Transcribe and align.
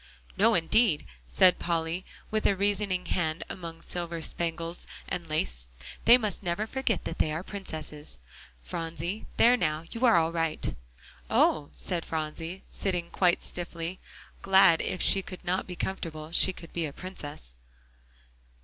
"No, 0.35 0.55
indeed," 0.55 1.05
said 1.27 1.59
Polly, 1.59 2.03
with 2.31 2.47
a 2.47 2.55
rescuing 2.55 3.05
hand 3.05 3.43
among 3.49 3.77
the 3.77 3.83
silver 3.83 4.19
spangles 4.19 4.87
and 5.07 5.29
lace; 5.29 5.69
"they 6.05 6.17
must 6.17 6.41
never 6.41 6.65
forget 6.65 7.03
that 7.05 7.19
they 7.19 7.31
are 7.31 7.43
princesses, 7.43 8.17
Phronsie. 8.63 9.27
There 9.37 9.55
now, 9.55 9.83
you're 9.91 10.17
all 10.17 10.31
right." 10.31 10.73
"Oh!" 11.29 11.69
said 11.75 12.03
Phronsie, 12.03 12.63
sitting 12.71 13.11
quite 13.11 13.43
stiffly, 13.43 13.99
glad 14.41 14.81
if 14.81 15.03
she 15.03 15.21
could 15.21 15.45
not 15.45 15.67
be 15.67 15.75
comfortable, 15.75 16.31
she 16.31 16.51
could 16.51 16.73
be 16.73 16.87
a 16.87 16.93
princess. 16.93 17.53